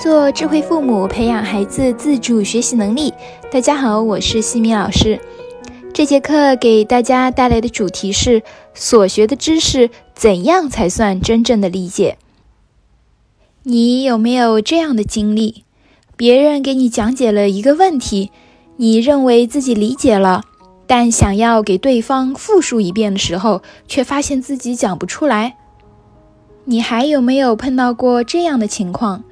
[0.00, 3.12] 做智慧父母，培养孩子自主学习能力。
[3.52, 5.20] 大家好，我是西米老师。
[5.92, 8.42] 这节课给大家带来的主题是：
[8.72, 12.16] 所学的知识怎样才算真正的理解？
[13.64, 15.64] 你有没有这样的经历？
[16.16, 18.30] 别人给你讲解了一个问题，
[18.78, 20.44] 你认为自己理解了，
[20.86, 25.56] 但想要给对方复述一遍的时候，却发现自己讲不出来。
[26.64, 29.24] 你还有没有碰到过这样的情况？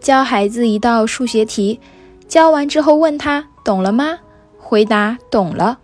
[0.00, 1.80] 教孩子一道数学题，
[2.28, 4.20] 教完之后问他懂了吗？
[4.56, 5.78] 回答懂了。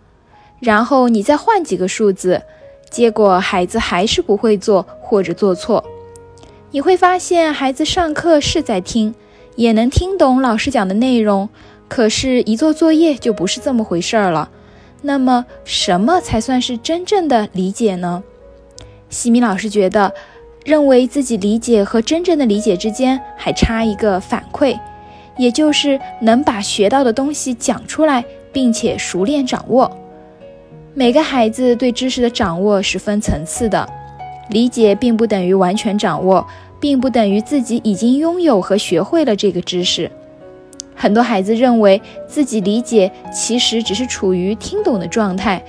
[0.59, 2.41] 然后你再换几个数字，
[2.89, 5.83] 结果孩子还是不会做或者做错。
[6.71, 9.13] 你会发现孩子上课是在听，
[9.55, 11.49] 也能听懂老师讲的内容，
[11.87, 14.49] 可是，一做作业就不是这么回事儿了。
[15.01, 18.23] 那么，什么才算是真正的理解呢？
[19.09, 20.13] 西米老师觉得。
[20.65, 24.75] 认为自己理解和真正的理解之间还差一个反馈，
[25.37, 29.89] 也就是能把学到的东西讲出来，并且熟练掌握。
[30.95, 33.87] 每个孩子对知识的掌握是分层次的，
[34.49, 36.43] 理解并不等于完全掌握，
[36.79, 40.09] 并不等于自己已经拥有和学会了这个知识。
[40.95, 45.61] 很多孩子认为自己理解，其实只是处于听懂的状态，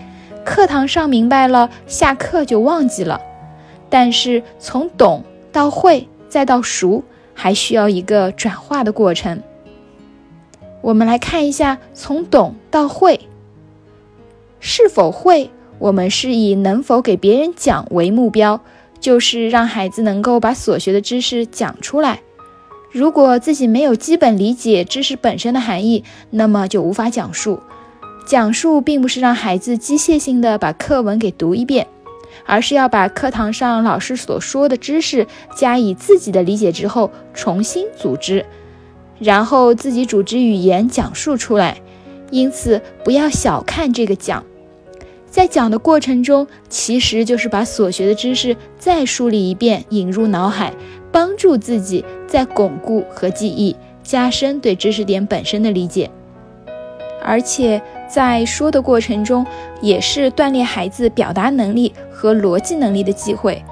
[0.43, 3.21] 课堂上明白了，下课就忘记了。
[3.99, 7.03] 但是从懂到会再到熟，
[7.33, 9.43] 还需要一个转化的过程。
[10.83, 13.19] 我们来看一下，从懂到会，
[14.61, 15.49] 是否会？
[15.79, 18.61] 我们是以能否给别人讲为目标，
[19.01, 22.21] 就是让孩子能够把所学的知识讲出来。
[22.93, 27.61] 如果自己没有基本理解知识本身的含义，那么就无法讲述。
[28.27, 31.87] 讲述并不是让孩子机械性的把课文给读一遍。
[32.45, 38.45] 而是要把课堂上老师所说的知识加以自己的理解之后重新组织，
[39.19, 41.79] 然后自己组织语言讲述出来。
[42.31, 44.45] 因此，不要小看这个讲，
[45.31, 50.75] 在讲的过程中，其实就是把所学的知识再梳理一遍，引入脑海，
[51.13, 56.11] 帮助自己再巩固和记忆，加深对知识点本身的理解。
[57.23, 59.47] 而且在说的过程中，
[59.81, 63.63] 也是锻炼孩子表达能力和逻辑能力的机会。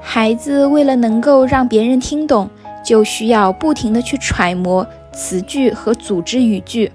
[0.00, 2.48] 孩子为了能够让别人听懂，
[2.84, 6.90] 就需要不停的去揣摩词句和组织语句。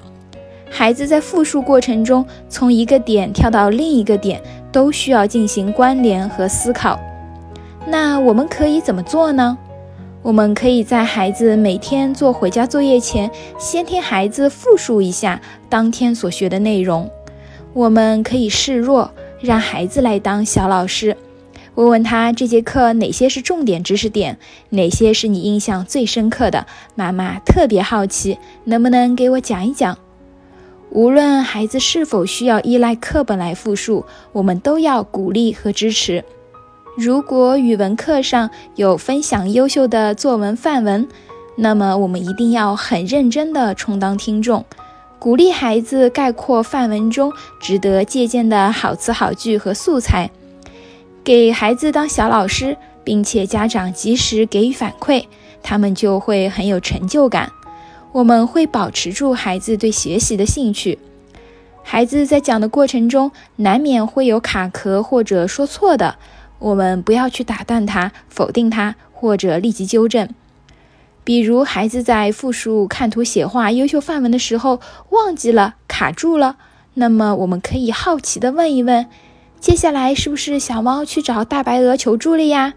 [0.69, 4.41] 孩子在复述过程中，从一个点跳到另一个点，
[4.71, 6.97] 都需要进行关联和思考。
[7.85, 9.57] 那我们可以怎么做呢？
[10.23, 17.09] 我们可以在孩子每天做回家作业前，先听孩子复述一下当天所学的内容。
[17.73, 21.17] 我们可以示弱，让孩子来当小老师，
[21.73, 24.37] 问问他这节课哪些是重点知识点，
[24.69, 26.67] 哪些是你印象最深刻的。
[26.93, 29.97] 妈妈特别好奇，能不能给我讲一讲？
[30.91, 36.23] 无论孩子是否需要依赖课本来复述，我们都要鼓励和支持。
[36.97, 41.07] 如果语文课上有分享优秀的作文范文，
[41.55, 44.65] 那么我们一定要很认真地充当听众，
[45.17, 47.31] 鼓励孩子概括范文中
[47.61, 50.29] 值得借鉴的好词好句和素材，
[51.23, 52.75] 给孩子当小老师，
[53.05, 55.23] 并且家长及时给予反馈，
[55.63, 57.49] 他们就会很有成就感。
[58.11, 60.99] 我们会保持住孩子对学习的兴趣。
[61.83, 66.17] 孩子在讲的过程中，难免会有卡壳或者说错的。
[66.61, 70.29] 我们不要去打断他、否定他，或者立即纠正。
[71.23, 74.79] 比如，孩子在复述看图写画优秀范文的时候
[75.09, 76.57] 忘记了、卡住了，
[76.93, 79.07] 那么我们可以好奇地问一问：
[79.59, 82.73] 接下来是不是小猫去找大白鹅求助了呀？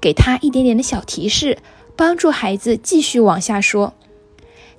[0.00, 1.58] 给他一点点的小提示，
[1.96, 3.94] 帮助孩子继续往下说。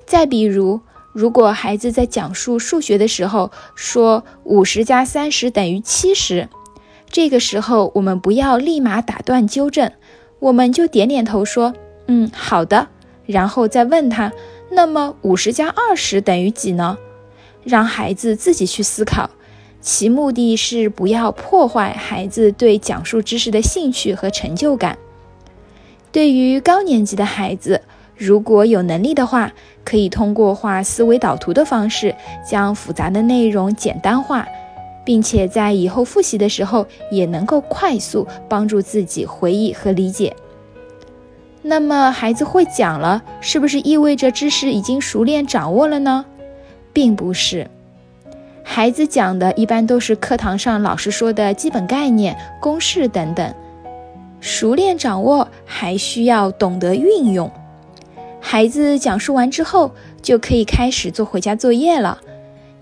[0.06, 0.82] 再比如，
[1.12, 6.50] 如果孩子在讲述数学的时候说五十加三十等于七十。
[7.14, 9.92] 这个时候，我们不要立马打断纠正，
[10.40, 11.76] 我们就点点头说
[12.08, 12.88] ：“嗯，好的。”
[13.28, 14.34] 然后再问他
[14.74, 16.98] ：“那么五十加二十等于几呢？”
[17.64, 19.30] 让孩子自己去思考，
[19.80, 24.98] 其目的是不要破坏孩子对讲述知识的兴趣和成就感。
[26.12, 27.84] 对于高年级的孩子，
[28.18, 29.54] 如果有能力的话，
[29.86, 34.48] 可以通过画思维导图的方式，将复杂的内容简单化。
[35.06, 40.36] 并且在以后复习的时候，也能够快速帮助自己回忆和理解。
[41.62, 46.26] 那么，孩子会讲了，是不是意味着知识已经熟练掌握了呢？
[46.92, 47.70] 并不是，
[48.64, 53.54] 孩子讲的一般都是课堂上老师说的基本概念、公式等等。
[54.42, 57.50] 熟练掌握还需要懂得运用。
[58.42, 59.92] 孩子讲述完之后，
[60.22, 62.20] 就可以开始做回家作业了。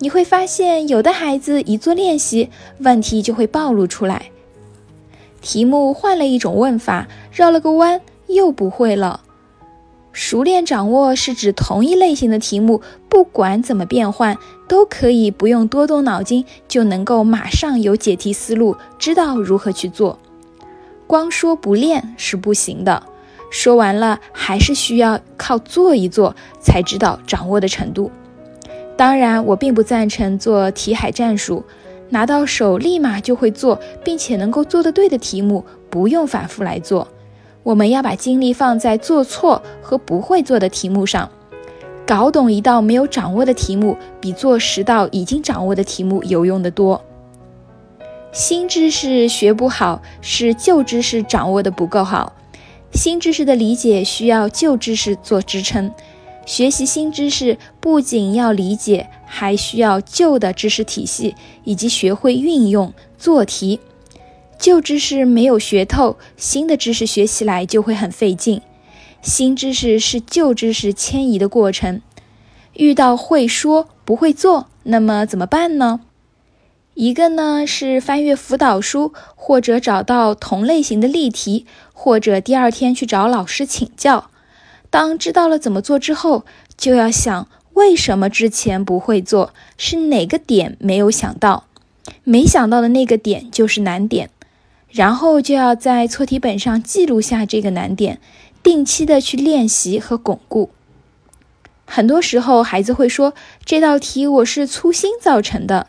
[0.04, 2.50] 你会发现，有的孩子一做练习，
[2.80, 4.32] 问题就会暴露出来。
[5.42, 9.22] 题目换了一种问法，绕了个弯，又不会了。
[10.12, 14.36] 熟练掌握是指同一类型的题目，不管怎么变换，
[14.68, 20.18] 都可以不用多动脑筋，就能够马上有解题思路，知道如何去做。
[21.06, 23.04] 光说不练是不行的，
[23.52, 28.10] 说完了还是需要靠做一做才知道掌握的程度。
[29.02, 31.64] 当然，我并不赞成做题海战术，
[32.10, 37.08] 拿到手立马就会做，并且能够做得对的题目，不用反复来做。
[37.64, 41.28] 我们要把精力放在做错和不会做的题目上。
[42.06, 47.04] 搞懂一道没有掌握的题目，比做十道已经掌握的题目有用的多。
[48.32, 52.34] 新知识学不好，是旧知识掌握的不够好。
[52.94, 55.92] 新知识的理解需要旧知识做支撑。
[56.46, 63.80] 学习新知识不仅要理解，还需要旧的知识体系以及学会运用做题。
[64.58, 68.62] 旧知识没有学透，新的知识学起来就会很费劲。
[69.22, 72.02] 新知识是旧知识迁移的过程。
[72.74, 76.02] 遇到会说不会做，那么怎么办呢？
[76.96, 84.31] 一个呢是翻阅辅导书，或者找到同类型的例题，或者第二天去找老师请教。
[84.92, 86.46] 当知道了怎么做之后，
[86.78, 91.64] 就要想为什么之前不会做，是哪个点没有想到，
[92.26, 94.30] 没想到的那个点就是难点，
[94.90, 98.20] 然后就要在错题本上记录下这个难点，
[98.62, 100.70] 定期的去练习和巩固。
[101.86, 103.34] 很多时候，孩子会说
[103.64, 105.88] 这道题我是粗心造成的，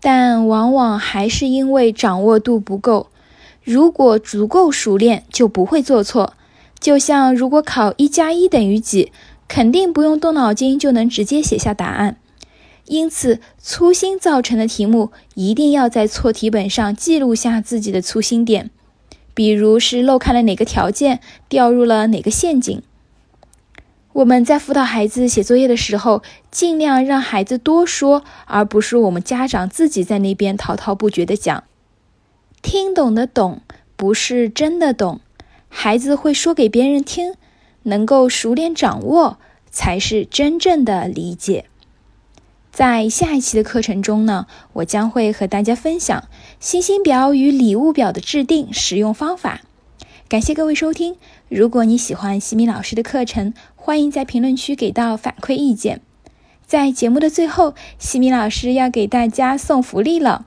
[0.00, 3.10] 但往往还是因为掌握度不够。
[3.62, 6.34] 如果足够熟练，就不会做错。
[6.84, 9.10] 就像如果考一加一等于几，
[9.48, 12.18] 肯定不用动脑筋就能直接写下答案。
[12.84, 18.70] 因此，粗心造成的题目一定要在错题本上记录下自己的粗心点，
[19.32, 22.82] 比如是漏看了哪个条件，掉入了哪个陷阱。
[24.12, 31.64] 我们在辅导孩子写作业的时候，尽量让孩子多说，而不是我们家长自己在那边滔滔不绝的讲。
[32.60, 33.62] 听懂的懂，
[33.96, 35.20] 不是真的懂。
[35.76, 37.34] 孩子会说给别人听，
[37.82, 39.38] 能够熟练掌握，
[39.72, 41.66] 才是真正的理解。
[42.70, 46.28] 在下一期的课程中呢，我将会和大家分享
[46.60, 49.62] 星星表与礼物表的制定使用方法。
[50.28, 51.16] 感谢各位收听。
[51.48, 56.00] 如果你喜欢西米老师的课程，欢迎在评论区给到反馈意见。
[56.64, 60.46] 在节目的最后，西米老师要给大家送福利了。